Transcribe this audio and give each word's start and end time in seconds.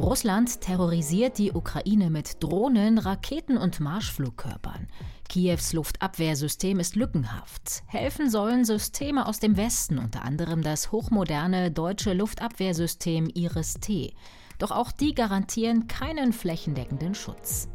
Russland 0.00 0.62
terrorisiert 0.62 1.36
die 1.36 1.52
Ukraine 1.52 2.08
mit 2.08 2.42
Drohnen, 2.42 2.96
Raketen 2.96 3.58
und 3.58 3.80
Marschflugkörpern. 3.80 4.88
Kiews 5.28 5.74
Luftabwehrsystem 5.74 6.80
ist 6.80 6.96
lückenhaft. 6.96 7.82
Helfen 7.86 8.30
sollen 8.30 8.64
Systeme 8.64 9.26
aus 9.26 9.40
dem 9.40 9.58
Westen, 9.58 9.98
unter 9.98 10.22
anderem 10.24 10.62
das 10.62 10.90
hochmoderne 10.90 11.70
deutsche 11.70 12.14
Luftabwehrsystem 12.14 13.28
Iris-T. 13.28 14.14
Doch 14.58 14.70
auch 14.70 14.90
die 14.90 15.14
garantieren 15.14 15.86
keinen 15.86 16.32
flächendeckenden 16.32 17.14
Schutz. 17.14 17.68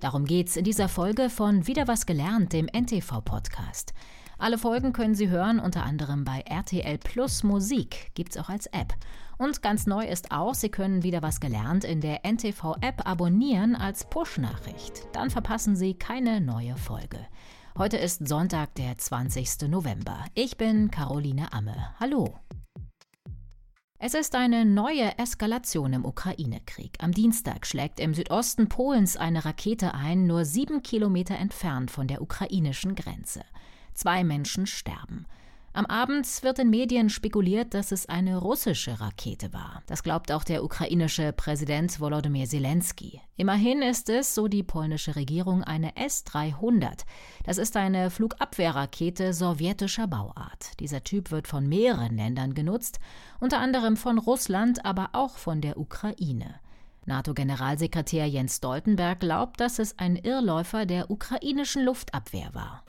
Darum 0.00 0.24
geht's 0.24 0.56
in 0.56 0.64
dieser 0.64 0.88
Folge 0.88 1.28
von 1.28 1.66
Wieder 1.66 1.86
was 1.86 2.06
gelernt, 2.06 2.54
dem 2.54 2.68
NTV-Podcast. 2.72 3.92
Alle 4.38 4.58
Folgen 4.58 4.92
können 4.92 5.14
Sie 5.14 5.30
hören, 5.30 5.58
unter 5.58 5.84
anderem 5.84 6.24
bei 6.24 6.40
RTL 6.40 6.98
Plus 6.98 7.42
Musik, 7.42 8.10
gibt's 8.14 8.36
auch 8.36 8.50
als 8.50 8.66
App. 8.66 8.92
Und 9.38 9.62
ganz 9.62 9.86
neu 9.86 10.06
ist 10.06 10.30
auch, 10.30 10.54
Sie 10.54 10.68
können 10.68 11.02
wieder 11.02 11.22
was 11.22 11.40
gelernt 11.40 11.84
in 11.84 12.02
der 12.02 12.20
NTV-App 12.22 13.06
abonnieren 13.08 13.74
als 13.74 14.08
Push-Nachricht. 14.10 15.08
Dann 15.12 15.30
verpassen 15.30 15.74
Sie 15.74 15.94
keine 15.94 16.42
neue 16.42 16.76
Folge. 16.76 17.18
Heute 17.78 17.96
ist 17.96 18.28
Sonntag, 18.28 18.74
der 18.74 18.98
20. 18.98 19.68
November. 19.68 20.22
Ich 20.34 20.58
bin 20.58 20.90
Caroline 20.90 21.50
Amme. 21.54 21.94
Hallo. 21.98 22.38
Es 23.98 24.12
ist 24.12 24.34
eine 24.34 24.66
neue 24.66 25.16
Eskalation 25.18 25.94
im 25.94 26.04
Ukraine-Krieg. 26.04 26.98
Am 27.00 27.12
Dienstag 27.12 27.66
schlägt 27.66 28.00
im 28.00 28.12
Südosten 28.12 28.68
Polens 28.68 29.16
eine 29.16 29.46
Rakete 29.46 29.94
ein, 29.94 30.26
nur 30.26 30.44
sieben 30.44 30.82
Kilometer 30.82 31.36
entfernt 31.36 31.90
von 31.90 32.06
der 32.06 32.20
ukrainischen 32.20 32.94
Grenze. 32.94 33.40
Zwei 33.96 34.24
Menschen 34.24 34.66
sterben. 34.66 35.26
Am 35.72 35.86
Abend 35.86 36.26
wird 36.42 36.58
in 36.58 36.68
Medien 36.68 37.10
spekuliert, 37.10 37.72
dass 37.72 37.92
es 37.92 38.06
eine 38.08 38.36
russische 38.38 39.00
Rakete 39.00 39.52
war. 39.54 39.82
Das 39.86 40.02
glaubt 40.02 40.30
auch 40.32 40.44
der 40.44 40.62
ukrainische 40.62 41.32
Präsident 41.32 41.98
Volodymyr 41.98 42.46
Zelensky. 42.46 43.22
Immerhin 43.36 43.80
ist 43.80 44.10
es, 44.10 44.34
so 44.34 44.48
die 44.48 44.62
polnische 44.62 45.16
Regierung, 45.16 45.64
eine 45.64 45.96
S-300. 45.96 47.04
Das 47.44 47.56
ist 47.56 47.76
eine 47.76 48.10
Flugabwehrrakete 48.10 49.32
sowjetischer 49.32 50.06
Bauart. 50.06 50.78
Dieser 50.80 51.02
Typ 51.02 51.30
wird 51.30 51.48
von 51.48 51.66
mehreren 51.66 52.16
Ländern 52.16 52.52
genutzt, 52.52 52.98
unter 53.40 53.60
anderem 53.60 53.96
von 53.96 54.18
Russland, 54.18 54.84
aber 54.84 55.10
auch 55.12 55.36
von 55.36 55.62
der 55.62 55.78
Ukraine. 55.78 56.54
NATO-Generalsekretär 57.06 58.26
Jens 58.26 58.56
Stoltenberg 58.56 59.20
glaubt, 59.20 59.60
dass 59.60 59.78
es 59.78 59.98
ein 59.98 60.16
Irrläufer 60.16 60.86
der 60.86 61.10
ukrainischen 61.10 61.84
Luftabwehr 61.84 62.50
war. 62.52 62.84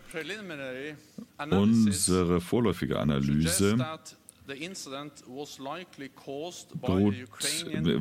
Unsere 1.49 2.41
vorläufige 2.41 2.99
Analyse 2.99 3.77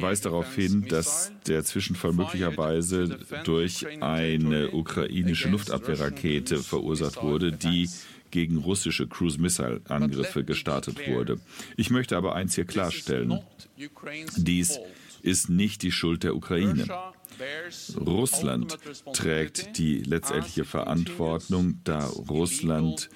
weist 0.01 0.25
darauf 0.27 0.55
hin, 0.55 0.87
dass 0.89 1.33
der 1.47 1.65
Zwischenfall 1.65 2.13
möglicherweise 2.13 3.19
durch 3.45 3.85
eine 4.01 4.71
ukrainische 4.71 5.49
Luftabwehrrakete 5.49 6.59
verursacht 6.59 7.21
wurde, 7.23 7.51
die 7.53 7.91
gegen 8.31 8.59
russische 8.59 9.09
Cruise-Missile-Angriffe 9.09 10.45
gestartet 10.45 11.09
wurde. 11.09 11.41
Ich 11.77 11.91
möchte 11.91 12.17
aber 12.17 12.35
eins 12.35 12.55
hier 12.55 12.65
klarstellen. 12.65 13.41
Dies 14.37 14.79
ist 15.23 15.49
nicht 15.49 15.83
die 15.83 15.93
Schuld 15.93 16.23
der 16.23 16.37
Ukraine. 16.37 16.87
Russland 17.99 18.79
trägt 19.13 19.79
die 19.79 19.99
letztendliche 20.03 20.65
Verantwortung, 20.65 21.81
da 21.85 22.07
Russland 22.07 23.11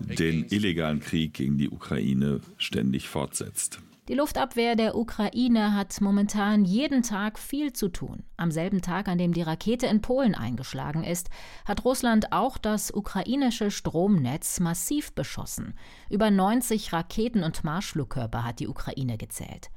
den 0.00 0.46
illegalen 0.48 1.00
Krieg 1.00 1.34
gegen 1.34 1.58
die 1.58 1.70
Ukraine 1.70 2.40
ständig 2.56 3.08
fortsetzt. 3.08 3.80
Die 4.08 4.14
Luftabwehr 4.14 4.74
der 4.74 4.96
Ukraine 4.96 5.74
hat 5.74 6.00
momentan 6.00 6.64
jeden 6.64 7.02
Tag 7.02 7.38
viel 7.38 7.74
zu 7.74 7.88
tun. 7.88 8.22
Am 8.38 8.50
selben 8.50 8.80
Tag, 8.80 9.06
an 9.06 9.18
dem 9.18 9.34
die 9.34 9.42
Rakete 9.42 9.86
in 9.86 10.00
Polen 10.00 10.34
eingeschlagen 10.34 11.04
ist, 11.04 11.28
hat 11.66 11.84
Russland 11.84 12.32
auch 12.32 12.56
das 12.56 12.90
ukrainische 12.90 13.70
Stromnetz 13.70 14.60
massiv 14.60 15.12
beschossen. 15.12 15.74
Über 16.08 16.30
90 16.30 16.94
Raketen 16.94 17.42
und 17.42 17.64
Marschflugkörper 17.64 18.44
hat 18.44 18.60
die 18.60 18.68
Ukraine 18.68 19.18
gezählt. 19.18 19.68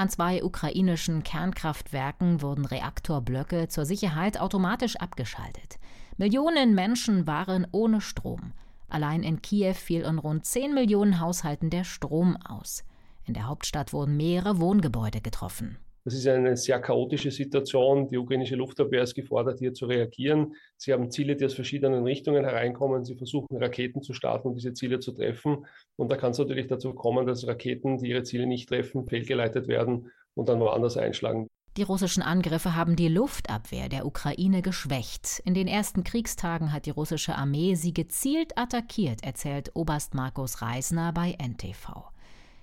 An 0.00 0.08
zwei 0.08 0.42
ukrainischen 0.42 1.24
Kernkraftwerken 1.24 2.40
wurden 2.40 2.64
Reaktorblöcke 2.64 3.68
zur 3.68 3.84
Sicherheit 3.84 4.40
automatisch 4.40 4.96
abgeschaltet. 4.96 5.78
Millionen 6.16 6.74
Menschen 6.74 7.26
waren 7.26 7.66
ohne 7.70 8.00
Strom. 8.00 8.54
Allein 8.88 9.22
in 9.22 9.42
Kiew 9.42 9.74
fiel 9.74 10.00
in 10.00 10.18
rund 10.18 10.46
10 10.46 10.72
Millionen 10.72 11.20
Haushalten 11.20 11.68
der 11.68 11.84
Strom 11.84 12.38
aus. 12.38 12.82
In 13.26 13.34
der 13.34 13.46
Hauptstadt 13.46 13.92
wurden 13.92 14.16
mehrere 14.16 14.58
Wohngebäude 14.58 15.20
getroffen. 15.20 15.76
Das 16.10 16.18
ist 16.18 16.26
eine 16.26 16.56
sehr 16.56 16.80
chaotische 16.80 17.30
Situation. 17.30 18.08
Die 18.08 18.18
ukrainische 18.18 18.56
Luftabwehr 18.56 19.04
ist 19.04 19.14
gefordert, 19.14 19.60
hier 19.60 19.74
zu 19.74 19.86
reagieren. 19.86 20.56
Sie 20.76 20.92
haben 20.92 21.08
Ziele, 21.12 21.36
die 21.36 21.44
aus 21.44 21.54
verschiedenen 21.54 22.02
Richtungen 22.02 22.44
hereinkommen. 22.44 23.04
Sie 23.04 23.14
versuchen, 23.14 23.56
Raketen 23.56 24.02
zu 24.02 24.12
starten, 24.12 24.48
um 24.48 24.56
diese 24.56 24.74
Ziele 24.74 24.98
zu 24.98 25.12
treffen. 25.12 25.66
Und 25.94 26.10
da 26.10 26.16
kann 26.16 26.32
es 26.32 26.38
natürlich 26.38 26.66
dazu 26.66 26.94
kommen, 26.94 27.28
dass 27.28 27.46
Raketen, 27.46 27.98
die 27.98 28.08
ihre 28.08 28.24
Ziele 28.24 28.48
nicht 28.48 28.68
treffen, 28.68 29.06
fehlgeleitet 29.06 29.68
werden 29.68 30.10
und 30.34 30.48
dann 30.48 30.58
woanders 30.58 30.96
einschlagen. 30.96 31.46
Die 31.76 31.84
russischen 31.84 32.24
Angriffe 32.24 32.74
haben 32.74 32.96
die 32.96 33.06
Luftabwehr 33.06 33.88
der 33.88 34.04
Ukraine 34.04 34.62
geschwächt. 34.62 35.40
In 35.44 35.54
den 35.54 35.68
ersten 35.68 36.02
Kriegstagen 36.02 36.72
hat 36.72 36.86
die 36.86 36.90
russische 36.90 37.36
Armee 37.36 37.76
sie 37.76 37.94
gezielt 37.94 38.58
attackiert, 38.58 39.22
erzählt 39.22 39.70
Oberst 39.74 40.14
Markus 40.14 40.60
Reisner 40.60 41.12
bei 41.12 41.36
NTV. 41.40 42.10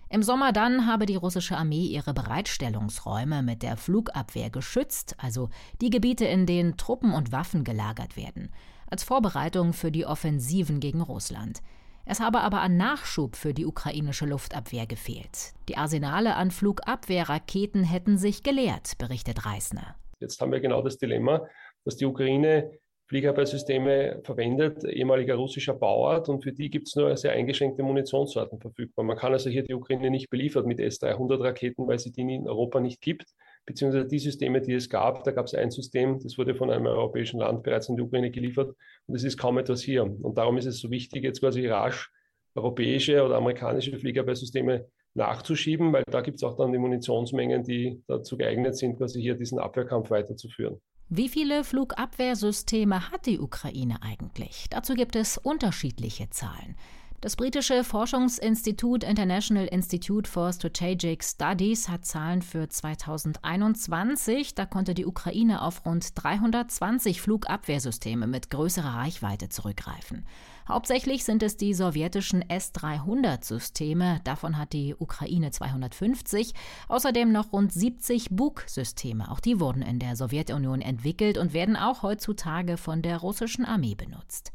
Im 0.09 0.23
Sommer 0.23 0.53
dann 0.53 0.87
habe 0.87 1.05
die 1.05 1.17
russische 1.17 1.57
Armee 1.57 1.85
ihre 1.85 2.13
Bereitstellungsräume 2.13 3.43
mit 3.43 3.61
der 3.61 3.75
Flugabwehr 3.75 4.49
geschützt, 4.49 5.15
also 5.17 5.49
die 5.81 5.89
Gebiete, 5.89 6.25
in 6.25 6.45
denen 6.45 6.77
Truppen 6.77 7.13
und 7.13 7.33
Waffen 7.33 7.65
gelagert 7.65 8.15
werden, 8.15 8.49
als 8.89 9.03
Vorbereitung 9.03 9.73
für 9.73 9.91
die 9.91 10.05
Offensiven 10.05 10.79
gegen 10.79 11.01
Russland. 11.01 11.61
Es 12.05 12.21
habe 12.21 12.39
aber 12.39 12.61
an 12.61 12.77
Nachschub 12.77 13.35
für 13.35 13.53
die 13.53 13.65
ukrainische 13.65 14.25
Luftabwehr 14.25 14.87
gefehlt. 14.87 15.53
Die 15.67 15.75
Arsenale 15.75 16.35
an 16.35 16.51
Flugabwehrraketen 16.51 17.83
hätten 17.83 18.17
sich 18.17 18.43
geleert, 18.43 18.97
berichtet 18.97 19.45
Reisner. 19.45 19.95
Jetzt 20.21 20.39
haben 20.39 20.53
wir 20.53 20.61
genau 20.61 20.81
das 20.81 20.97
Dilemma, 20.97 21.45
dass 21.83 21.97
die 21.97 22.05
Ukraine 22.05 22.71
Fliegerabwehrsysteme 23.07 24.19
verwendet, 24.23 24.83
ehemaliger 24.83 25.35
russischer 25.35 25.73
Bauart, 25.73 26.27
und 26.27 26.43
für 26.43 26.51
die 26.51 26.69
gibt 26.69 26.87
es 26.87 26.95
nur 26.95 27.15
sehr 27.15 27.31
eingeschränkte 27.31 27.81
Munitionssorten 27.81 28.59
verfügbar. 28.59 29.05
Man 29.05 29.15
kann 29.15 29.31
also 29.31 29.49
hier 29.49 29.63
die 29.63 29.73
Ukraine 29.73 30.11
nicht 30.11 30.29
beliefert 30.29 30.65
mit 30.65 30.79
S-300-Raketen, 30.81 31.87
weil 31.87 31.99
sie 31.99 32.11
die 32.11 32.21
in 32.21 32.47
Europa 32.47 32.81
nicht 32.81 32.99
gibt, 32.99 33.25
beziehungsweise 33.65 34.07
die 34.07 34.19
Systeme, 34.19 34.59
die 34.59 34.73
es 34.73 34.89
gab, 34.89 35.23
da 35.23 35.31
gab 35.31 35.45
es 35.45 35.53
ein 35.53 35.71
System, 35.71 36.19
das 36.21 36.37
wurde 36.37 36.53
von 36.53 36.69
einem 36.69 36.85
europäischen 36.85 37.39
Land 37.39 37.63
bereits 37.63 37.87
in 37.87 37.95
die 37.95 38.01
Ukraine 38.01 38.29
geliefert, 38.29 38.75
und 39.05 39.15
es 39.15 39.23
ist 39.23 39.37
kaum 39.37 39.57
etwas 39.57 39.81
hier. 39.81 40.03
Und 40.03 40.37
darum 40.37 40.57
ist 40.57 40.65
es 40.65 40.79
so 40.79 40.91
wichtig, 40.91 41.23
jetzt 41.23 41.39
quasi 41.39 41.65
rasch 41.65 42.11
europäische 42.55 43.23
oder 43.23 43.35
amerikanische 43.35 43.97
Fliegerabwehrsysteme 43.97 44.85
nachzuschieben, 45.13 45.93
weil 45.93 46.03
da 46.11 46.19
gibt 46.21 46.37
es 46.37 46.43
auch 46.43 46.57
dann 46.57 46.73
die 46.73 46.77
Munitionsmengen, 46.77 47.63
die 47.63 48.01
dazu 48.07 48.37
geeignet 48.37 48.75
sind, 48.75 48.97
quasi 48.97 49.21
hier 49.21 49.35
diesen 49.35 49.59
Abwehrkampf 49.59 50.09
weiterzuführen. 50.09 50.81
Wie 51.09 51.29
viele 51.29 51.63
Flugabwehrsysteme 51.63 53.11
hat 53.11 53.27
die 53.27 53.39
Ukraine 53.39 54.01
eigentlich? 54.01 54.65
Dazu 54.69 54.93
gibt 54.93 55.15
es 55.15 55.37
unterschiedliche 55.37 56.29
Zahlen. 56.31 56.75
Das 57.19 57.35
britische 57.35 57.83
Forschungsinstitut 57.83 59.03
International 59.03 59.65
Institute 59.65 60.29
for 60.29 60.53
Strategic 60.53 61.23
Studies 61.23 61.89
hat 61.89 62.05
Zahlen 62.05 62.43
für 62.43 62.69
2021. 62.69 64.53
Da 64.53 64.67
konnte 64.67 64.93
die 64.93 65.07
Ukraine 65.07 65.63
auf 65.63 65.83
rund 65.83 66.11
320 66.13 67.19
Flugabwehrsysteme 67.19 68.27
mit 68.27 68.51
größerer 68.51 68.97
Reichweite 68.97 69.49
zurückgreifen. 69.49 70.27
Hauptsächlich 70.67 71.23
sind 71.23 71.41
es 71.41 71.57
die 71.57 71.73
sowjetischen 71.73 72.47
S-300-Systeme. 72.47 74.21
Davon 74.23 74.59
hat 74.59 74.73
die 74.73 74.93
Ukraine 74.93 75.49
250. 75.49 76.53
Außerdem 76.87 77.31
noch 77.31 77.51
rund 77.51 77.73
70 77.73 78.29
Buk-Systeme. 78.29 79.31
Auch 79.31 79.39
die 79.39 79.59
wurden 79.59 79.81
in 79.81 79.97
der 79.97 80.15
Sowjetunion 80.15 80.81
entwickelt 80.81 81.39
und 81.39 81.53
werden 81.53 81.77
auch 81.77 82.03
heutzutage 82.03 82.77
von 82.77 83.01
der 83.01 83.17
russischen 83.17 83.65
Armee 83.65 83.95
benutzt. 83.95 84.51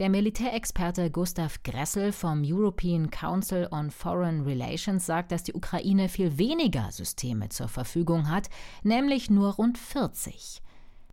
Der 0.00 0.08
Militärexperte 0.08 1.10
Gustav 1.10 1.62
Gressel 1.62 2.12
vom 2.12 2.42
European 2.42 3.10
Council 3.10 3.68
on 3.70 3.90
Foreign 3.90 4.40
Relations 4.44 5.04
sagt, 5.04 5.30
dass 5.30 5.42
die 5.42 5.52
Ukraine 5.52 6.08
viel 6.08 6.38
weniger 6.38 6.90
Systeme 6.90 7.50
zur 7.50 7.68
Verfügung 7.68 8.30
hat, 8.30 8.48
nämlich 8.82 9.28
nur 9.28 9.52
rund 9.56 9.76
40. 9.76 10.62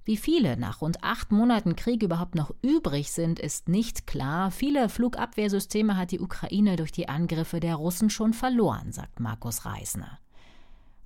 Wie 0.06 0.16
viele 0.16 0.56
nach 0.56 0.80
rund 0.80 1.04
acht 1.04 1.34
Monaten 1.34 1.76
Krieg 1.76 2.02
überhaupt 2.02 2.36
noch 2.36 2.56
übrig 2.62 3.12
sind, 3.12 3.40
ist 3.40 3.68
nicht 3.68 4.08
klar. 4.08 4.52
Viele 4.52 4.88
Flugabwehrsysteme 4.88 5.98
hat 5.98 6.12
die 6.12 6.22
Ukraine 6.22 6.78
durch 6.78 6.94
die 6.94 7.10
Angriffe 7.10 7.60
der 7.60 7.76
Russen 7.76 8.10
schon 8.10 8.32
verloren, 8.32 8.94
sagt 8.94 9.20
Markus 9.20 9.66
Reisner. 9.66 10.18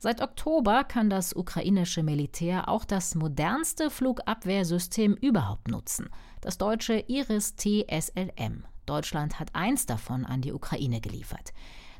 Seit 0.04 0.20
Oktober 0.20 0.84
kann 0.84 1.12
das 1.12 1.36
ukrainische 1.36 2.02
Militär 2.02 2.68
auch 2.70 2.86
das 2.86 3.14
modernste 3.14 3.92
Flugabwehrsystem 3.92 5.14
überhaupt 5.14 5.68
nutzen, 5.68 6.10
das 6.42 6.58
deutsche 6.58 7.04
Iris-T 7.08 7.86
SLM. 7.88 8.66
Deutschland 8.88 9.40
hat 9.40 9.54
eins 9.54 9.86
davon 9.86 10.26
an 10.26 10.42
die 10.42 10.54
Ukraine 10.54 11.02
geliefert. 11.02 11.54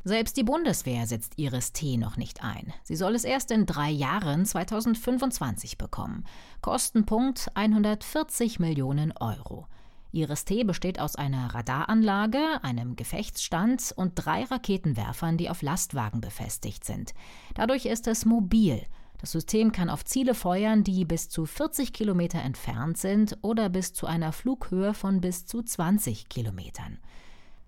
Selbst 0.04 0.36
die 0.36 0.44
Bundeswehr 0.44 1.06
setzt 1.06 1.38
Iris-T 1.38 1.98
noch 1.98 2.18
nicht 2.18 2.44
ein. 2.44 2.74
Sie 2.82 2.96
soll 2.96 3.14
es 3.14 3.24
erst 3.24 3.52
in 3.52 3.68
drei 3.68 3.92
Jahren 3.92 4.48
2025 4.48 5.78
bekommen. 5.78 6.26
Kostenpunkt 6.62 7.52
140 7.54 8.60
Millionen 8.60 9.12
Euro. 9.20 9.68
Iris-T 10.12 10.64
besteht 10.64 11.00
aus 11.00 11.16
einer 11.16 11.54
Radaranlage, 11.54 12.64
einem 12.64 12.96
Gefechtsstand 12.96 13.94
und 13.96 14.14
drei 14.16 14.44
Raketenwerfern, 14.44 15.38
die 15.38 15.50
auf 15.50 15.62
Lastwagen 15.62 16.22
befestigt 16.22 16.84
sind. 16.84 17.14
Dadurch 17.56 17.86
ist 17.86 18.08
es 18.08 18.26
mobil. 18.26 18.82
Das 19.20 19.32
System 19.32 19.72
kann 19.72 19.90
auf 19.90 20.04
Ziele 20.04 20.34
feuern, 20.34 20.84
die 20.84 21.06
bis 21.06 21.30
zu 21.30 21.46
40 21.46 21.94
Kilometer 21.94 22.42
entfernt 22.42 22.98
sind 22.98 23.38
oder 23.42 23.70
bis 23.70 23.94
zu 23.94 24.08
einer 24.08 24.32
Flughöhe 24.32 24.94
von 24.94 25.22
bis 25.22 25.46
zu 25.46 25.62
20 25.62 26.28
Kilometern. 26.28 26.98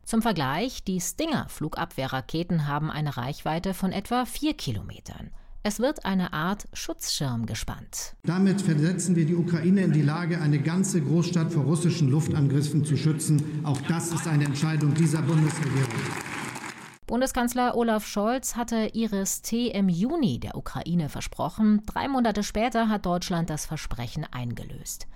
Zum 0.03 0.21
Vergleich, 0.21 0.83
die 0.83 0.99
Stinger-Flugabwehrraketen 0.99 2.67
haben 2.67 2.91
eine 2.91 3.15
Reichweite 3.15 3.73
von 3.73 3.91
etwa 3.93 4.25
4 4.25 4.55
Kilometern. 4.55 5.31
Es 5.65 5.79
wird 5.79 6.03
eine 6.03 6.33
Art 6.33 6.67
Schutzschirm 6.73 7.45
gespannt. 7.45 8.17
Damit 8.23 8.61
versetzen 8.61 9.15
wir 9.15 9.25
die 9.25 9.35
Ukraine 9.35 9.83
in 9.83 9.93
die 9.93 10.01
Lage, 10.01 10.41
eine 10.41 10.59
ganze 10.59 10.99
Großstadt 10.99 11.53
vor 11.53 11.63
russischen 11.63 12.09
Luftangriffen 12.09 12.83
zu 12.83 12.97
schützen. 12.97 13.61
Auch 13.63 13.79
das 13.87 14.11
ist 14.11 14.27
eine 14.27 14.43
Entscheidung 14.43 14.93
dieser 14.93 15.21
Bundesregierung. 15.21 15.87
Bundeskanzler 17.07 17.77
Olaf 17.77 18.05
Scholz 18.05 18.57
hatte 18.57 18.89
Iris 18.91 19.41
T 19.41 19.67
im 19.67 19.87
Juni 19.87 20.37
der 20.41 20.57
Ukraine 20.57 21.07
versprochen. 21.07 21.81
Drei 21.85 22.09
Monate 22.09 22.43
später 22.43 22.89
hat 22.89 23.05
Deutschland 23.05 23.49
das 23.49 23.65
Versprechen 23.65 24.27
eingelöst. 24.29 25.07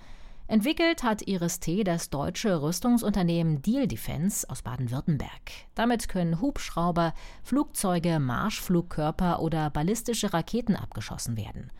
Entwickelt 0.50 1.02
hat 1.02 1.28
Iris 1.28 1.60
T 1.60 1.84
das 1.84 2.08
deutsche 2.08 2.62
Rüstungsunternehmen 2.62 3.60
Deal 3.60 3.86
Defense 3.86 4.48
aus 4.48 4.62
Baden-Württemberg. 4.62 5.30
Damit 5.74 6.08
können 6.08 6.40
Hubschrauber, 6.40 7.12
Flugzeuge, 7.42 8.18
Marschflugkörper 8.18 9.40
oder 9.40 9.68
ballistische 9.68 10.32
Raketen 10.32 10.74
abgeschossen 10.74 11.36
werden. 11.36 11.70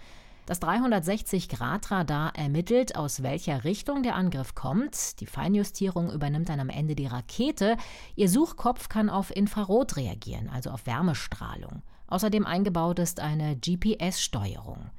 Das 0.44 0.60
360-Grad-Radar 0.60 2.36
ermittelt, 2.36 2.94
aus 2.94 3.22
welcher 3.22 3.64
Richtung 3.64 4.02
der 4.02 4.16
Angriff 4.16 4.54
kommt. 4.54 5.18
Die 5.20 5.26
Feinjustierung 5.26 6.12
übernimmt 6.12 6.50
dann 6.50 6.60
am 6.60 6.68
Ende 6.68 6.94
die 6.94 7.06
Rakete. 7.06 7.78
Ihr 8.16 8.28
Suchkopf 8.28 8.90
kann 8.90 9.08
auf 9.08 9.34
Infrarot 9.34 9.96
reagieren, 9.96 10.50
also 10.50 10.68
auf 10.68 10.86
Wärmestrahlung. 10.86 11.82
Außerdem 12.06 12.44
eingebaut 12.44 12.98
ist 12.98 13.20
eine 13.20 13.56
GPS-Steuerung. 13.56 14.90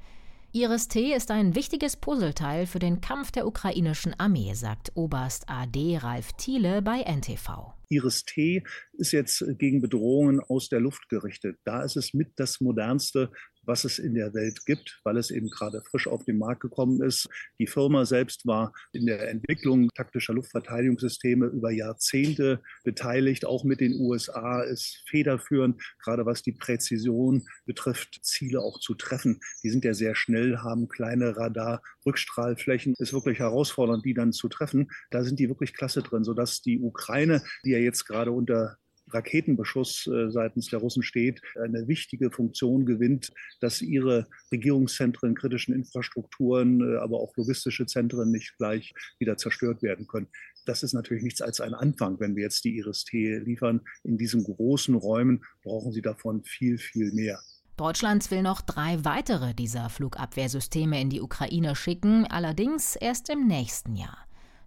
Iris 0.52 0.88
T 0.88 1.14
ist 1.14 1.30
ein 1.30 1.54
wichtiges 1.54 1.96
Puzzleteil 1.96 2.66
für 2.66 2.80
den 2.80 3.00
Kampf 3.00 3.30
der 3.30 3.46
ukrainischen 3.46 4.18
Armee, 4.18 4.52
sagt 4.54 4.90
Oberst 4.96 5.48
AD 5.48 5.98
Ralf 5.98 6.32
Thiele 6.32 6.82
bei 6.82 7.02
NTV. 7.02 7.72
Iris 7.88 8.24
T 8.24 8.64
ist 8.94 9.12
jetzt 9.12 9.44
gegen 9.58 9.80
Bedrohungen 9.80 10.40
aus 10.40 10.68
der 10.68 10.80
Luft 10.80 11.08
gerichtet. 11.08 11.58
Da 11.64 11.84
ist 11.84 11.96
es 11.96 12.14
mit 12.14 12.32
das 12.34 12.60
modernste 12.60 13.30
was 13.62 13.84
es 13.84 13.98
in 13.98 14.14
der 14.14 14.34
Welt 14.34 14.64
gibt, 14.66 15.00
weil 15.04 15.16
es 15.16 15.30
eben 15.30 15.48
gerade 15.48 15.82
frisch 15.82 16.06
auf 16.06 16.24
den 16.24 16.38
Markt 16.38 16.60
gekommen 16.60 17.02
ist. 17.02 17.28
Die 17.58 17.66
Firma 17.66 18.04
selbst 18.04 18.46
war 18.46 18.72
in 18.92 19.06
der 19.06 19.28
Entwicklung 19.28 19.88
taktischer 19.94 20.34
Luftverteidigungssysteme 20.34 21.46
über 21.46 21.70
Jahrzehnte 21.70 22.60
beteiligt, 22.84 23.44
auch 23.44 23.64
mit 23.64 23.80
den 23.80 23.94
USA, 24.00 24.62
ist 24.62 25.02
federführend, 25.08 25.82
gerade 26.02 26.26
was 26.26 26.42
die 26.42 26.52
Präzision 26.52 27.46
betrifft, 27.66 28.20
Ziele 28.22 28.60
auch 28.60 28.80
zu 28.80 28.94
treffen. 28.94 29.40
Die 29.62 29.70
sind 29.70 29.84
ja 29.84 29.94
sehr 29.94 30.14
schnell, 30.14 30.58
haben 30.58 30.88
kleine 30.88 31.36
Radar-Rückstrahlflächen. 31.36 32.94
Ist 32.98 33.12
wirklich 33.12 33.38
herausfordernd, 33.38 34.04
die 34.04 34.14
dann 34.14 34.32
zu 34.32 34.48
treffen. 34.48 34.90
Da 35.10 35.22
sind 35.22 35.38
die 35.38 35.48
wirklich 35.48 35.74
klasse 35.74 36.02
drin, 36.02 36.24
sodass 36.24 36.62
die 36.62 36.80
Ukraine, 36.80 37.42
die 37.64 37.70
ja 37.70 37.78
jetzt 37.78 38.04
gerade 38.04 38.32
unter 38.32 38.76
Raketenbeschuss 39.12 40.06
äh, 40.06 40.30
seitens 40.30 40.68
der 40.68 40.80
Russen 40.80 41.02
steht, 41.02 41.40
eine 41.62 41.88
wichtige 41.88 42.30
Funktion 42.30 42.86
gewinnt, 42.86 43.32
dass 43.60 43.82
ihre 43.82 44.26
Regierungszentren, 44.52 45.34
kritischen 45.34 45.74
Infrastrukturen, 45.74 46.80
äh, 46.80 46.98
aber 46.98 47.20
auch 47.20 47.36
logistische 47.36 47.86
Zentren 47.86 48.30
nicht 48.30 48.56
gleich 48.58 48.92
wieder 49.18 49.36
zerstört 49.36 49.82
werden 49.82 50.06
können. 50.06 50.28
Das 50.66 50.82
ist 50.82 50.92
natürlich 50.92 51.22
nichts 51.22 51.40
als 51.40 51.60
ein 51.60 51.74
Anfang, 51.74 52.20
wenn 52.20 52.36
wir 52.36 52.44
jetzt 52.44 52.64
die 52.64 52.76
Iris-T 52.78 53.38
liefern. 53.38 53.80
In 54.04 54.18
diesen 54.18 54.44
großen 54.44 54.94
Räumen 54.94 55.42
brauchen 55.62 55.92
sie 55.92 56.02
davon 56.02 56.44
viel, 56.44 56.78
viel 56.78 57.12
mehr. 57.12 57.40
Deutschland 57.76 58.30
will 58.30 58.42
noch 58.42 58.60
drei 58.60 59.02
weitere 59.06 59.54
dieser 59.54 59.88
Flugabwehrsysteme 59.88 61.00
in 61.00 61.08
die 61.08 61.22
Ukraine 61.22 61.74
schicken, 61.74 62.26
allerdings 62.26 62.94
erst 62.94 63.30
im 63.30 63.46
nächsten 63.46 63.96
Jahr. 63.96 64.18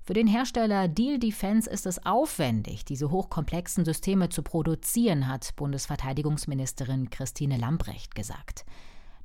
Für 0.06 0.14
den 0.14 0.28
Hersteller 0.28 0.90
Deal 0.90 1.18
Defense 1.18 1.70
ist 1.70 1.86
es 1.86 2.06
aufwendig, 2.06 2.84
diese 2.84 3.10
hochkomplexen 3.10 3.86
Systeme 3.86 4.28
zu 4.28 4.44
produzieren, 4.44 5.30
hat 5.30 5.56
Bundesverteidigungsministerin 5.56 7.10
Christine 7.10 7.56
Lambrecht 7.56 8.14
gesagt. 8.14 8.66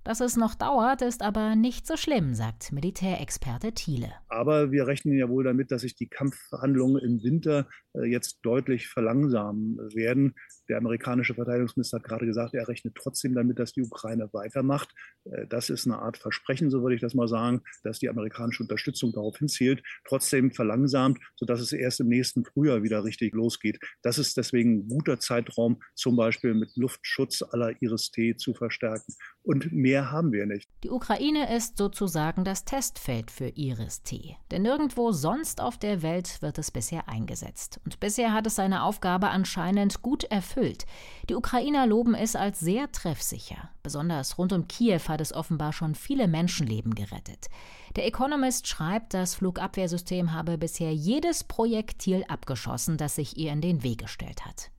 Dass 0.08 0.20
es 0.20 0.38
noch 0.38 0.55
dauert, 0.55 1.02
ist 1.02 1.20
aber 1.20 1.55
nicht 1.55 1.87
so 1.87 1.99
schlimm, 1.99 2.32
sagt 2.32 2.72
Militärexperte 2.72 3.72
Thiele. 3.72 4.10
Aber 4.28 4.72
wir 4.72 4.87
rechnen 4.87 5.19
ja 5.19 5.28
wohl 5.28 5.44
damit, 5.44 5.70
dass 5.70 5.82
sich 5.82 5.96
die 5.96 6.08
Kampfhandlungen 6.08 7.02
im 7.05 7.22
Winter 7.22 7.69
äh, 7.93 8.06
jetzt 8.06 8.38
deutlich 8.43 8.88
verlangsamen 8.88 9.76
werden. 9.94 10.34
Der 10.70 10.78
amerikanische 10.78 11.34
Verteidigungsminister 11.34 11.99
hat 11.99 12.05
gerade 12.05 12.25
gesagt, 12.25 12.55
er 12.55 12.69
rechnet 12.69 12.94
trotzdem 12.94 13.34
damit, 13.34 13.58
dass 13.58 13.75
die 13.75 13.82
Ukraine 13.82 14.31
weitermacht. 14.32 14.94
Äh, 15.25 15.46
das 15.46 15.69
ist 15.69 15.87
eine 15.87 15.99
Art 15.99 16.16
Versprechen, 16.16 16.70
so 16.70 16.81
würde 16.81 16.94
ich 16.94 17.02
das 17.02 17.12
mal 17.12 17.28
sagen, 17.28 17.61
dass 17.82 17.99
die 17.99 18.08
amerikanische 18.08 18.62
Unterstützung 18.62 19.12
darauf 19.12 19.37
hinzielt, 19.37 19.82
trotzdem 20.06 20.52
verlangsamt, 20.52 21.19
sodass 21.37 21.61
es 21.61 21.72
erst 21.72 22.00
im 22.00 22.08
nächsten 22.08 22.46
Frühjahr 22.46 22.82
wieder 22.82 23.04
richtig 23.04 23.34
losgeht. 23.34 23.78
Das 24.00 24.19
ist 24.19 24.38
deswegen 24.38 24.78
ein 24.78 24.88
guter 24.88 25.20
Zeitraum, 25.20 25.82
zum 25.94 26.16
Beispiel 26.16 26.54
mit 26.54 26.75
Luftschutz 26.76 27.43
aller 27.43 27.75
Iris-T 27.82 28.37
zu 28.37 28.54
verstärken. 28.54 29.14
Und 29.49 29.73
mehr 29.73 30.11
haben 30.11 30.31
wir 30.31 30.45
nicht. 30.45 30.69
Die 30.85 30.91
Ukraine 30.91 31.56
ist 31.56 31.79
sozusagen 31.79 32.45
das 32.45 32.67
Testfeld 32.67 33.31
für 33.31 33.49
Iris-T. 33.49 34.37
Denn 34.50 34.61
nirgendwo 34.61 35.11
sonst 35.11 35.62
auf 35.62 35.79
der 35.79 36.03
Welt 36.03 36.43
wird 36.43 36.59
es 36.59 36.71
bisher 36.71 37.09
eingesetzt. 37.09 37.81
Und 37.87 37.99
bisher 37.99 38.35
hat 38.35 38.47
es 38.47 38.56
seine 38.56 38.83
Aufgabe 38.83 39.31
anscheinend 39.31 40.03
gut 40.03 40.25
erfüllt. 40.25 40.85
Die 41.31 41.35
Ukrainer 41.35 41.87
loben 41.87 42.15
es 42.15 42.37
als 42.37 42.61
sehr 42.61 42.93
treffsicher. 42.93 43.71
Besonders 43.83 44.37
rund 44.37 44.53
um 44.53 44.69
Kiew 44.69 45.00
hat 45.09 45.23
es 45.23 45.33
offenbar 45.33 45.73
schon 45.73 45.95
viele 45.95 46.29
Menschenleben 46.29 46.95
gerettet. 46.95 47.47
Der 47.97 48.06
Economist 48.06 48.69
schreibt, 48.69 49.15
das 49.15 49.35
Flugabwehrsystem 49.35 50.35
habe 50.35 50.59
bisher 50.59 50.93
jedes 50.93 51.43
Projektil 51.43 52.23
abgeschossen, 52.29 52.99
das 52.99 53.15
sich 53.15 53.39
ihr 53.39 53.50
in 53.53 53.62
den 53.62 53.83
Weg 53.83 54.00
gestellt 54.00 54.45
hat. 54.45 54.71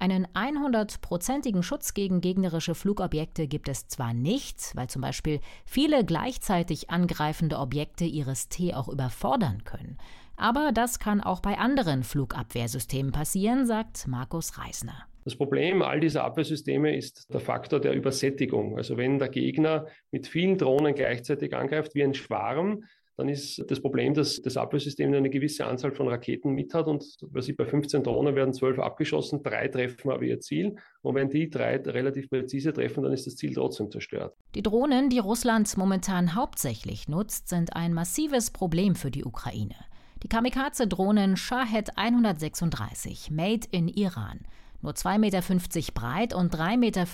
Einen 0.00 0.26
100-prozentigen 0.28 1.62
Schutz 1.62 1.92
gegen 1.92 2.22
gegnerische 2.22 2.74
Flugobjekte 2.74 3.46
gibt 3.46 3.68
es 3.68 3.86
zwar 3.86 4.14
nicht, 4.14 4.72
weil 4.74 4.88
zum 4.88 5.02
Beispiel 5.02 5.40
viele 5.66 6.06
gleichzeitig 6.06 6.88
angreifende 6.88 7.58
Objekte 7.58 8.06
ihres 8.06 8.48
T 8.48 8.72
auch 8.72 8.88
überfordern 8.88 9.62
können. 9.64 9.98
Aber 10.38 10.72
das 10.72 11.00
kann 11.00 11.20
auch 11.20 11.40
bei 11.40 11.58
anderen 11.58 12.02
Flugabwehrsystemen 12.02 13.12
passieren, 13.12 13.66
sagt 13.66 14.08
Markus 14.08 14.56
Reisner. 14.56 15.04
Das 15.24 15.36
Problem 15.36 15.82
all 15.82 16.00
dieser 16.00 16.24
Abwehrsysteme 16.24 16.96
ist 16.96 17.30
der 17.30 17.40
Faktor 17.40 17.78
der 17.78 17.92
Übersättigung. 17.92 18.78
Also 18.78 18.96
wenn 18.96 19.18
der 19.18 19.28
Gegner 19.28 19.86
mit 20.10 20.26
vielen 20.26 20.56
Drohnen 20.56 20.94
gleichzeitig 20.94 21.54
angreift 21.54 21.94
wie 21.94 22.04
ein 22.04 22.14
Schwarm, 22.14 22.84
dann 23.20 23.28
ist 23.28 23.62
das 23.70 23.80
Problem, 23.80 24.14
dass 24.14 24.40
das 24.40 24.56
Abwehrsystem 24.56 25.12
eine 25.12 25.28
gewisse 25.28 25.66
Anzahl 25.66 25.92
von 25.92 26.08
Raketen 26.08 26.52
mit 26.52 26.72
hat 26.72 26.86
und 26.86 27.04
was 27.20 27.48
ich, 27.48 27.56
bei 27.56 27.66
15 27.66 28.02
Drohnen 28.02 28.34
werden 28.34 28.54
12 28.54 28.78
abgeschossen, 28.78 29.42
drei 29.42 29.68
treffen 29.68 30.10
aber 30.10 30.22
ihr 30.22 30.40
Ziel. 30.40 30.76
Und 31.02 31.16
wenn 31.16 31.28
die 31.28 31.50
drei 31.50 31.76
relativ 31.76 32.30
präzise 32.30 32.72
treffen, 32.72 33.02
dann 33.02 33.12
ist 33.12 33.26
das 33.26 33.36
Ziel 33.36 33.54
trotzdem 33.54 33.90
zerstört. 33.90 34.34
Die 34.54 34.62
Drohnen, 34.62 35.10
die 35.10 35.18
Russland 35.18 35.76
momentan 35.76 36.34
hauptsächlich 36.34 37.08
nutzt, 37.08 37.50
sind 37.50 37.76
ein 37.76 37.92
massives 37.92 38.50
Problem 38.50 38.94
für 38.94 39.10
die 39.10 39.24
Ukraine. 39.24 39.76
Die 40.22 40.28
Kamikaze-Drohnen 40.28 41.36
Shahed 41.36 41.98
136, 41.98 43.30
made 43.30 43.66
in 43.70 43.88
Iran. 43.88 44.40
Nur 44.80 44.92
2,50 44.92 45.18
Meter 45.18 45.92
breit 45.92 46.34
und 46.34 46.54
3,50 46.54 46.78
Meter 46.78 47.06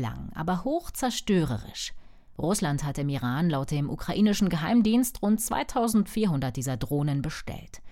lang, 0.00 0.30
aber 0.34 0.62
hoch 0.62 0.92
zerstörerisch. 0.92 1.92
Russland 2.40 2.84
hat 2.84 2.98
im 2.98 3.08
Iran 3.08 3.50
laut 3.50 3.70
dem 3.70 3.90
ukrainischen 3.90 4.48
Geheimdienst 4.48 5.22
rund 5.22 5.40
2400 5.40 6.56
dieser 6.56 6.76
Drohnen 6.76 7.22
bestellt. 7.22 7.82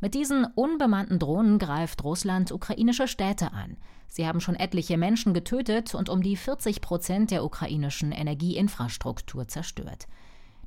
Mit 0.00 0.14
diesen 0.14 0.44
unbemannten 0.44 1.18
Drohnen 1.18 1.58
greift 1.58 2.04
Russland 2.04 2.52
ukrainische 2.52 3.08
Städte 3.08 3.52
an. 3.52 3.76
Sie 4.06 4.26
haben 4.26 4.40
schon 4.40 4.54
etliche 4.54 4.96
Menschen 4.96 5.34
getötet 5.34 5.94
und 5.94 6.08
um 6.08 6.22
die 6.22 6.36
40 6.36 6.80
Prozent 6.80 7.30
der 7.30 7.44
ukrainischen 7.44 8.12
Energieinfrastruktur 8.12 9.48
zerstört. 9.48 10.06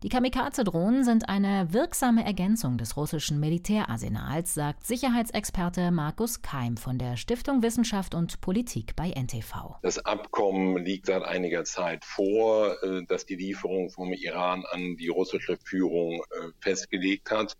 Die 0.03 0.09
Kamikaze-Drohnen 0.09 1.03
sind 1.03 1.29
eine 1.29 1.73
wirksame 1.73 2.25
Ergänzung 2.25 2.79
des 2.79 2.97
russischen 2.97 3.39
Militärarsenals, 3.39 4.55
sagt 4.55 4.83
Sicherheitsexperte 4.83 5.91
Markus 5.91 6.41
Keim 6.41 6.75
von 6.75 6.97
der 6.97 7.17
Stiftung 7.17 7.61
Wissenschaft 7.61 8.15
und 8.15 8.41
Politik 8.41 8.95
bei 8.95 9.11
NTV. 9.11 9.75
Das 9.83 10.03
Abkommen 10.03 10.83
liegt 10.83 11.05
seit 11.05 11.21
einiger 11.21 11.65
Zeit 11.65 12.03
vor, 12.03 12.81
äh, 12.81 13.03
das 13.07 13.27
die 13.27 13.35
Lieferung 13.35 13.91
vom 13.91 14.11
Iran 14.11 14.63
an 14.71 14.97
die 14.97 15.09
russische 15.09 15.55
Führung 15.63 16.23
äh, 16.31 16.47
festgelegt 16.61 17.29
hat. 17.29 17.55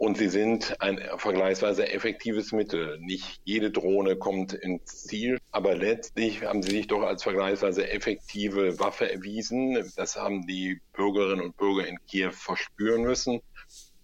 Und 0.00 0.16
sie 0.16 0.30
sind 0.30 0.80
ein 0.80 0.98
vergleichsweise 1.18 1.92
effektives 1.92 2.52
Mittel. 2.52 2.98
Nicht 3.00 3.42
jede 3.44 3.70
Drohne 3.70 4.16
kommt 4.16 4.54
ins 4.54 5.02
Ziel, 5.02 5.38
aber 5.50 5.74
letztlich 5.74 6.42
haben 6.42 6.62
sie 6.62 6.70
sich 6.70 6.86
doch 6.86 7.02
als 7.02 7.22
vergleichsweise 7.22 7.86
effektive 7.86 8.80
Waffe 8.80 9.12
erwiesen. 9.12 9.92
Das 9.96 10.16
haben 10.16 10.46
die 10.46 10.80
Bürgerinnen 10.94 11.42
und 11.42 11.58
Bürger 11.58 11.86
in 11.86 11.98
Kiew 12.06 12.30
verspüren 12.30 13.02
müssen. 13.02 13.42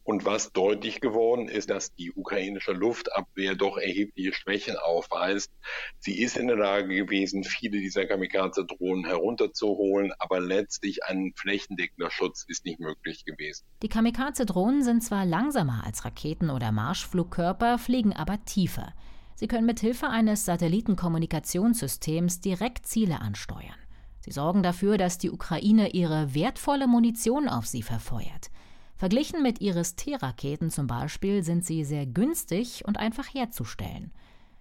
Und 0.07 0.25
was 0.25 0.53
deutlich 0.53 1.01
geworden 1.01 1.49
ist, 1.49 1.69
dass 1.69 1.93
die 1.93 2.13
ukrainische 2.13 2.71
Luftabwehr 2.71 3.57
doch 3.57 3.77
erhebliche 3.77 4.33
Schwächen 4.33 4.77
aufweist. 4.77 5.51
Sie 5.99 6.23
ist 6.23 6.37
in 6.37 6.47
der 6.47 6.55
Lage 6.55 6.95
gewesen, 6.95 7.43
viele 7.43 7.81
dieser 7.81 8.07
Kamikaze-Drohnen 8.07 9.05
herunterzuholen, 9.05 10.13
aber 10.21 10.39
letztlich 10.39 11.03
ein 11.03 11.33
flächendeckender 11.35 12.13
Schutz 12.13 12.45
ist 12.47 12.65
nicht 12.65 12.79
möglich 12.79 13.25
gewesen. 13.25 13.65
Die 13.83 13.89
Kamikaze-Drohnen 13.89 14.85
sind 14.85 15.03
zwar 15.03 15.27
langsamer 15.27 15.83
als 15.85 16.05
Raketen 16.05 16.51
oder 16.51 16.71
Marschflugkörper, 16.71 17.77
fliegen 17.77 18.13
aber 18.13 18.45
tiefer. 18.45 18.95
Sie 19.35 19.49
können 19.49 19.67
mit 19.67 19.81
Hilfe 19.81 20.07
eines 20.07 20.45
Satellitenkommunikationssystems 20.45 22.41
direkt 22.41 22.87
Ziele 22.87 23.21
ansteuern. 23.21 23.75
Sie 24.21 24.31
sorgen 24.31 24.63
dafür, 24.63 24.99
dass 24.99 25.19
die 25.19 25.33
Ukraine 25.33 25.89
ihre 25.91 26.33
wertvolle 26.33 26.87
Munition 26.87 27.49
auf 27.49 27.67
sie 27.67 27.83
verfeuert. 27.83 28.53
Verglichen 28.97 29.43
mit 29.43 29.61
Iris-T-Raketen 29.61 30.71
zum 30.71 30.87
Beispiel 30.87 31.43
sind 31.43 31.65
sie 31.65 31.85
sehr 31.85 32.07
günstig 32.07 32.85
und 32.87 32.99
einfach 32.99 33.27
herzustellen. 33.27 34.11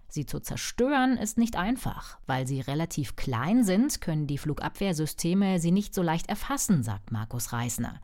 Sie 0.10 0.26
zu 0.26 0.40
zerstören 0.40 1.18
ist 1.18 1.38
nicht 1.38 1.56
einfach. 1.56 2.18
Weil 2.26 2.48
sie 2.48 2.62
relativ 2.62 3.16
klein 3.16 3.64
sind, 3.64 4.02
können 4.02 4.28
die 4.28 4.38
Flugabwehrsysteme 4.38 5.60
sie 5.60 5.72
nicht 5.72 5.94
so 5.94 6.02
leicht 6.02 6.30
erfassen, 6.30 6.84
sagt 6.84 7.12
Markus 7.12 7.54
Reisner. 7.54 8.00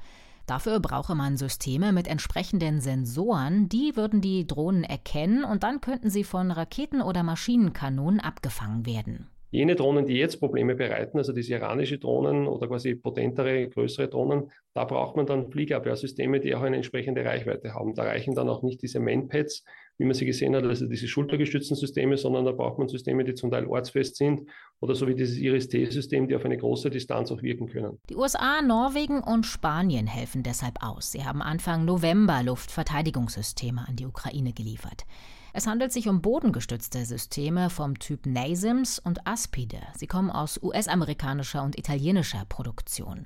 Dafür 0.45 0.79
brauche 0.79 1.15
man 1.15 1.37
Systeme 1.37 1.93
mit 1.93 2.07
entsprechenden 2.07 2.81
Sensoren, 2.81 3.69
die 3.69 3.95
würden 3.95 4.21
die 4.21 4.47
Drohnen 4.47 4.83
erkennen 4.83 5.43
und 5.43 5.63
dann 5.63 5.79
könnten 5.79 6.09
sie 6.09 6.23
von 6.23 6.51
Raketen 6.51 7.01
oder 7.01 7.23
Maschinenkanonen 7.23 8.19
abgefangen 8.19 8.85
werden. 8.85 9.27
Jene 9.53 9.75
Drohnen, 9.75 10.05
die 10.05 10.13
jetzt 10.13 10.39
Probleme 10.39 10.75
bereiten, 10.75 11.17
also 11.17 11.33
diese 11.33 11.55
iranische 11.55 11.99
Drohnen 11.99 12.47
oder 12.47 12.69
quasi 12.69 12.95
potentere, 12.95 13.67
größere 13.67 14.07
Drohnen, 14.07 14.49
da 14.73 14.85
braucht 14.85 15.17
man 15.17 15.25
dann 15.25 15.51
Fliegerabwehrsysteme, 15.51 16.39
die 16.39 16.55
auch 16.55 16.61
eine 16.61 16.77
entsprechende 16.77 17.25
Reichweite 17.25 17.73
haben. 17.73 17.93
Da 17.93 18.03
reichen 18.03 18.33
dann 18.33 18.47
auch 18.47 18.63
nicht 18.63 18.81
diese 18.81 19.01
Manpads, 19.01 19.65
wie 19.97 20.05
man 20.05 20.13
sie 20.13 20.25
gesehen 20.25 20.55
hat, 20.55 20.63
also 20.63 20.87
diese 20.87 21.09
schultergestützten 21.09 21.75
Systeme, 21.75 22.15
sondern 22.15 22.45
da 22.45 22.53
braucht 22.53 22.79
man 22.79 22.87
Systeme, 22.87 23.25
die 23.25 23.33
zum 23.33 23.51
Teil 23.51 23.65
ortsfest 23.65 24.15
sind 24.15 24.49
oder 24.79 24.95
so 24.95 25.05
wie 25.07 25.15
dieses 25.15 25.37
Iris-T-System, 25.37 26.29
die 26.29 26.35
auf 26.37 26.45
eine 26.45 26.57
große 26.57 26.89
Distanz 26.89 27.29
auch 27.29 27.41
wirken 27.41 27.67
können. 27.67 27.99
Die 28.09 28.15
USA, 28.15 28.61
Norwegen 28.61 29.21
und 29.21 29.45
Spanien 29.45 30.07
helfen 30.07 30.43
deshalb 30.43 30.81
aus. 30.81 31.11
Sie 31.11 31.25
haben 31.25 31.41
Anfang 31.41 31.83
November 31.83 32.41
Luftverteidigungssysteme 32.41 33.85
an 33.85 33.97
die 33.97 34.05
Ukraine 34.05 34.53
geliefert. 34.53 35.03
Es 35.53 35.67
handelt 35.67 35.91
sich 35.91 36.07
um 36.07 36.21
bodengestützte 36.21 37.05
Systeme 37.05 37.69
vom 37.69 37.99
Typ 37.99 38.25
NASAMS 38.25 38.99
und 38.99 39.27
Aspide. 39.27 39.81
Sie 39.95 40.07
kommen 40.07 40.29
aus 40.29 40.61
US-amerikanischer 40.63 41.61
und 41.63 41.77
italienischer 41.77 42.45
Produktion. 42.47 43.25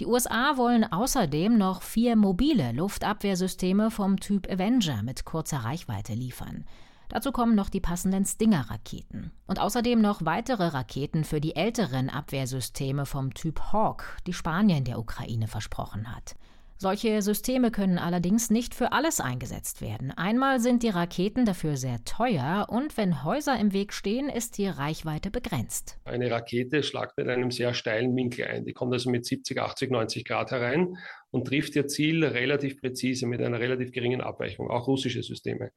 Die 0.00 0.06
USA 0.06 0.56
wollen 0.56 0.90
außerdem 0.90 1.56
noch 1.56 1.82
vier 1.82 2.16
mobile 2.16 2.72
Luftabwehrsysteme 2.72 3.90
vom 3.90 4.18
Typ 4.18 4.50
Avenger 4.50 5.02
mit 5.02 5.24
kurzer 5.24 5.58
Reichweite 5.58 6.14
liefern. 6.14 6.64
Dazu 7.08 7.30
kommen 7.30 7.54
noch 7.54 7.68
die 7.68 7.80
passenden 7.80 8.24
Stinger-Raketen. 8.24 9.32
Und 9.46 9.60
außerdem 9.60 10.00
noch 10.00 10.24
weitere 10.24 10.68
Raketen 10.68 11.24
für 11.24 11.40
die 11.40 11.56
älteren 11.56 12.08
Abwehrsysteme 12.08 13.04
vom 13.04 13.34
Typ 13.34 13.60
Hawk, 13.72 14.16
die 14.26 14.32
Spanien 14.32 14.84
der 14.84 14.98
Ukraine 14.98 15.46
versprochen 15.46 16.14
hat. 16.14 16.36
Solche 16.82 17.22
Systeme 17.22 17.70
können 17.70 17.96
allerdings 17.96 18.50
nicht 18.50 18.74
für 18.74 18.90
alles 18.90 19.20
eingesetzt 19.20 19.82
werden. 19.82 20.10
Einmal 20.10 20.58
sind 20.58 20.82
die 20.82 20.88
Raketen 20.88 21.44
dafür 21.44 21.76
sehr 21.76 22.02
teuer 22.04 22.66
und 22.68 22.96
wenn 22.96 23.22
Häuser 23.22 23.56
im 23.56 23.72
Weg 23.72 23.92
stehen, 23.92 24.28
ist 24.28 24.58
die 24.58 24.66
Reichweite 24.66 25.30
begrenzt. 25.30 26.00
Eine 26.04 26.28
Rakete 26.28 26.82
schlagt 26.82 27.16
mit 27.16 27.28
einem 27.28 27.52
sehr 27.52 27.72
steilen 27.72 28.16
Winkel 28.16 28.46
ein. 28.46 28.64
Die 28.64 28.72
kommt 28.72 28.92
also 28.92 29.10
mit 29.10 29.24
70, 29.24 29.60
80, 29.60 29.92
90 29.92 30.24
Grad 30.24 30.50
herein 30.50 30.96
und 31.30 31.46
trifft 31.46 31.76
ihr 31.76 31.86
Ziel 31.86 32.24
relativ 32.24 32.80
präzise 32.80 33.28
mit 33.28 33.40
einer 33.40 33.60
relativ 33.60 33.92
geringen 33.92 34.20
Abweichung, 34.20 34.68
auch 34.68 34.88
russische 34.88 35.22
Systeme. 35.22 35.70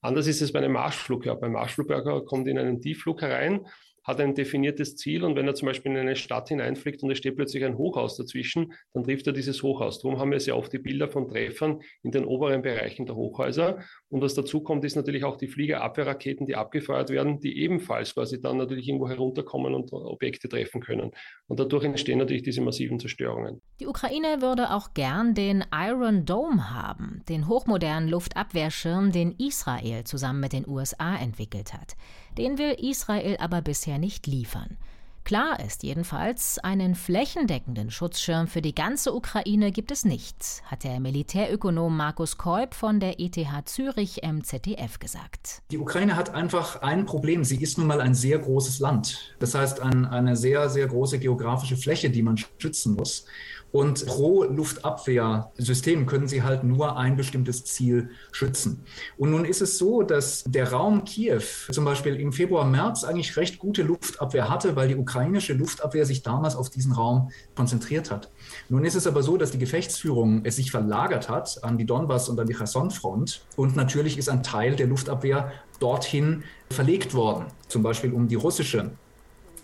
Anders 0.00 0.28
ist 0.28 0.42
es 0.42 0.52
bei 0.52 0.60
einem 0.60 0.74
Marschflugkörper. 0.74 1.40
Beim 1.40 1.52
Marschflugkörper 1.54 2.24
kommt 2.24 2.46
in 2.46 2.56
einen 2.56 2.80
Tiefflug 2.80 3.20
herein 3.20 3.66
hat 4.04 4.20
ein 4.20 4.34
definiertes 4.34 4.96
Ziel 4.96 5.24
und 5.24 5.36
wenn 5.36 5.46
er 5.46 5.54
zum 5.54 5.66
Beispiel 5.66 5.92
in 5.92 5.98
eine 5.98 6.16
Stadt 6.16 6.48
hineinfliegt 6.48 7.02
und 7.02 7.10
es 7.10 7.18
steht 7.18 7.36
plötzlich 7.36 7.64
ein 7.64 7.78
Hochhaus 7.78 8.16
dazwischen, 8.16 8.72
dann 8.92 9.04
trifft 9.04 9.26
er 9.26 9.32
dieses 9.32 9.62
Hochhaus. 9.62 10.00
Darum 10.00 10.18
haben 10.18 10.32
wir 10.32 10.40
sehr 10.40 10.56
oft 10.56 10.72
die 10.72 10.78
Bilder 10.78 11.08
von 11.08 11.28
Treffern 11.28 11.80
in 12.02 12.10
den 12.10 12.24
oberen 12.24 12.62
Bereichen 12.62 13.06
der 13.06 13.14
Hochhäuser. 13.14 13.78
Und 14.08 14.20
was 14.20 14.34
dazu 14.34 14.62
kommt, 14.62 14.84
ist 14.84 14.96
natürlich 14.96 15.24
auch 15.24 15.36
die 15.36 15.48
Fliegerabwehrraketen, 15.48 16.46
die 16.46 16.56
abgefeuert 16.56 17.10
werden, 17.10 17.40
die 17.40 17.58
ebenfalls 17.58 18.14
quasi 18.14 18.40
dann 18.40 18.56
natürlich 18.56 18.88
irgendwo 18.88 19.08
herunterkommen 19.08 19.74
und 19.74 19.92
Objekte 19.92 20.48
treffen 20.48 20.80
können. 20.80 21.12
Und 21.46 21.60
dadurch 21.60 21.84
entstehen 21.84 22.18
natürlich 22.18 22.42
diese 22.42 22.60
massiven 22.60 22.98
Zerstörungen. 22.98 23.60
Die 23.80 23.86
Ukraine 23.86 24.40
würde 24.40 24.70
auch 24.70 24.94
gern 24.94 25.34
den 25.34 25.64
Iron 25.72 26.24
Dome 26.24 26.70
haben, 26.70 27.22
den 27.28 27.48
hochmodernen 27.48 28.08
Luftabwehrschirm, 28.08 29.12
den 29.12 29.32
Israel 29.38 30.04
zusammen 30.04 30.40
mit 30.40 30.52
den 30.52 30.66
USA 30.68 31.16
entwickelt 31.16 31.72
hat. 31.72 31.94
Den 32.38 32.58
will 32.58 32.74
Israel 32.78 33.36
aber 33.38 33.60
bisher 33.60 33.98
nicht 33.98 34.26
liefern. 34.26 34.78
Klar 35.24 35.60
ist 35.64 35.84
jedenfalls, 35.84 36.58
einen 36.58 36.96
flächendeckenden 36.96 37.92
Schutzschirm 37.92 38.48
für 38.48 38.60
die 38.60 38.74
ganze 38.74 39.14
Ukraine 39.14 39.70
gibt 39.70 39.92
es 39.92 40.04
nicht, 40.04 40.62
hat 40.64 40.82
der 40.82 40.98
Militärökonom 40.98 41.96
Markus 41.96 42.38
Kolb 42.38 42.74
von 42.74 42.98
der 42.98 43.20
ETH 43.20 43.36
Zürich 43.66 44.24
im 44.24 44.42
ZDF 44.42 44.98
gesagt. 44.98 45.62
Die 45.70 45.78
Ukraine 45.78 46.16
hat 46.16 46.34
einfach 46.34 46.82
ein 46.82 47.06
Problem. 47.06 47.44
Sie 47.44 47.62
ist 47.62 47.78
nun 47.78 47.86
mal 47.86 48.00
ein 48.00 48.14
sehr 48.14 48.40
großes 48.40 48.80
Land. 48.80 49.36
Das 49.38 49.54
heißt, 49.54 49.80
ein, 49.80 50.06
eine 50.06 50.34
sehr, 50.34 50.68
sehr 50.68 50.88
große 50.88 51.20
geografische 51.20 51.76
Fläche, 51.76 52.10
die 52.10 52.22
man 52.22 52.36
schützen 52.58 52.96
muss. 52.96 53.24
Und 53.72 54.06
pro 54.06 54.44
Luftabwehrsystem 54.44 56.06
können 56.06 56.28
sie 56.28 56.42
halt 56.42 56.62
nur 56.62 56.96
ein 56.96 57.16
bestimmtes 57.16 57.64
Ziel 57.64 58.10
schützen. 58.30 58.84
Und 59.16 59.30
nun 59.30 59.46
ist 59.46 59.62
es 59.62 59.78
so, 59.78 60.02
dass 60.02 60.44
der 60.46 60.70
Raum 60.72 61.04
Kiew 61.04 61.42
zum 61.70 61.84
Beispiel 61.84 62.16
im 62.16 62.32
Februar, 62.32 62.66
März 62.66 63.02
eigentlich 63.02 63.36
recht 63.36 63.58
gute 63.58 63.82
Luftabwehr 63.82 64.50
hatte, 64.50 64.76
weil 64.76 64.88
die 64.88 64.96
ukrainische 64.96 65.54
Luftabwehr 65.54 66.04
sich 66.04 66.22
damals 66.22 66.54
auf 66.54 66.68
diesen 66.68 66.92
Raum 66.92 67.30
konzentriert 67.54 68.10
hat. 68.10 68.30
Nun 68.68 68.84
ist 68.84 68.94
es 68.94 69.06
aber 69.06 69.22
so, 69.22 69.38
dass 69.38 69.50
die 69.50 69.58
Gefechtsführung 69.58 70.44
es 70.44 70.56
sich 70.56 70.70
verlagert 70.70 71.30
hat 71.30 71.64
an 71.64 71.78
die 71.78 71.86
Donbass 71.86 72.28
und 72.28 72.38
an 72.38 72.46
die 72.46 72.54
Cherson-Front. 72.54 73.44
Und 73.56 73.74
natürlich 73.74 74.18
ist 74.18 74.28
ein 74.28 74.42
Teil 74.42 74.76
der 74.76 74.86
Luftabwehr 74.86 75.50
dorthin 75.80 76.44
verlegt 76.70 77.14
worden, 77.14 77.46
zum 77.68 77.82
Beispiel 77.82 78.12
um 78.12 78.28
die 78.28 78.34
russische 78.34 78.92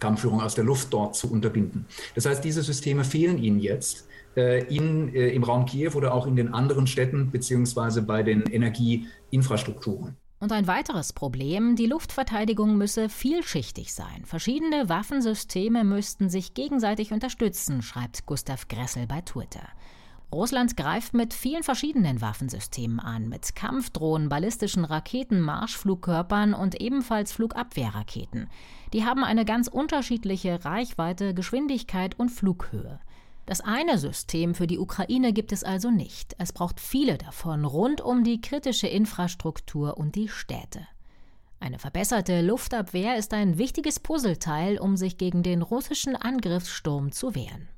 Kampfführung 0.00 0.40
aus 0.40 0.55
der 0.55 0.64
Luft 0.64 0.93
dort 0.93 1.17
zu 1.17 1.31
unterbinden. 1.31 1.87
Das 2.14 2.26
heißt, 2.26 2.45
diese 2.45 2.62
Systeme 2.62 3.05
fehlen 3.05 3.38
ihnen 3.38 3.61
jetzt 3.61 4.07
äh, 4.37 4.64
in, 4.75 5.14
äh, 5.14 5.28
im 5.31 5.43
Raum 5.43 5.67
Kiew 5.67 5.93
oder 5.95 6.14
auch 6.14 6.26
in 6.26 6.37
den 6.37 6.55
anderen 6.55 6.87
Städten 6.87 7.31
beziehungsweise 7.31 8.02
bei 8.02 8.23
den 8.23 8.43
Energieinfrastrukturen. 8.43 10.17
Und 10.40 10.52
ein 10.52 10.69
weiteres 10.69 11.12
Problem, 11.12 11.75
die 11.75 11.87
Luftverteidigung 11.87 12.76
müsse 12.76 13.09
vielschichtig 13.09 13.93
sein. 13.93 14.25
Verschiedene 14.25 14.88
Waffensysteme 14.88 15.83
müssten 15.83 16.28
sich 16.28 16.55
gegenseitig 16.55 17.12
unterstützen, 17.12 17.83
schreibt 17.83 18.25
Gustav 18.25 18.69
Gressel 18.69 19.09
bei 19.09 19.21
Twitter. 19.23 19.69
Russland 20.30 20.76
greift 20.76 21.14
mit 21.14 21.32
vielen 21.32 21.62
verschiedenen 21.62 22.20
Waffensystemen 22.20 23.00
an, 23.00 23.28
mit 23.28 23.54
Kampfdrohnen, 23.54 24.28
ballistischen 24.28 24.85
Raketen, 24.85 25.40
Marschflugkörpern 25.40 26.52
und 26.52 26.80
ebenfalls 26.80 27.32
Flugabwehrraketen. 27.32 28.49
Die 28.92 29.04
haben 29.06 29.25
eine 29.25 29.47
ganz 29.47 29.68
unterschiedliche 29.68 30.64
Reichweite, 30.64 31.32
Geschwindigkeit 31.32 32.18
und 32.18 32.28
Flughöhe. 32.28 33.00
Das 33.47 33.62
eine 33.62 33.97
System 33.97 34.54
für 34.54 34.66
die 34.66 34.78
Ukraine 34.78 35.32
gibt 35.32 35.52
es 35.52 35.64
also 35.64 35.90
nicht. 35.90 36.37
Es 36.37 36.52
braucht 36.52 36.78
viele 36.78 37.16
davon 37.16 37.64
rund 37.64 38.02
um 38.02 38.23
die 38.23 38.42
kritische 38.42 38.87
Infrastruktur 38.87 39.97
und 39.97 40.14
die 40.14 40.28
Städte. 40.28 40.87
Eine 41.58 41.78
verbesserte 41.78 42.42
Luftabwehr 42.42 43.16
ist 43.16 43.32
ein 43.32 43.56
wichtiges 43.56 43.99
Puzzleteil, 43.99 44.78
um 44.78 44.99
sich 44.99 45.16
gegen 45.16 45.42
den 45.42 45.62
russischen 45.62 46.14
Angriffssturm 46.14 47.11
zu 47.12 47.35
wehren. 47.35 47.68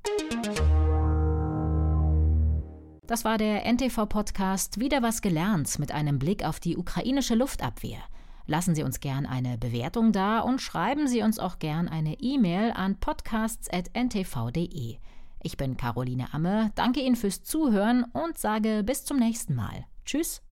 Das 3.10 3.24
war 3.24 3.38
der 3.38 3.66
NTV-Podcast 3.66 4.78
Wieder 4.78 5.02
was 5.02 5.20
gelernt 5.20 5.80
mit 5.80 5.90
einem 5.90 6.20
Blick 6.20 6.44
auf 6.44 6.60
die 6.60 6.76
ukrainische 6.76 7.34
Luftabwehr. 7.34 7.98
Lassen 8.46 8.76
Sie 8.76 8.84
uns 8.84 9.00
gern 9.00 9.26
eine 9.26 9.58
Bewertung 9.58 10.12
da 10.12 10.38
und 10.38 10.62
schreiben 10.62 11.08
Sie 11.08 11.20
uns 11.20 11.40
auch 11.40 11.58
gern 11.58 11.88
eine 11.88 12.20
E-Mail 12.20 12.70
an 12.70 13.00
podcasts.ntv.de. 13.00 14.98
Ich 15.42 15.56
bin 15.56 15.76
Caroline 15.76 16.32
Amme, 16.32 16.70
danke 16.76 17.00
Ihnen 17.00 17.16
fürs 17.16 17.42
Zuhören 17.42 18.04
und 18.12 18.38
sage 18.38 18.84
bis 18.84 19.04
zum 19.04 19.18
nächsten 19.18 19.56
Mal. 19.56 19.86
Tschüss. 20.04 20.40